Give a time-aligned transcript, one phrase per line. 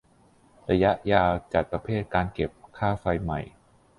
[0.69, 3.39] ระยะยาว จัดประเภทการเก็บค่าไฟใหม่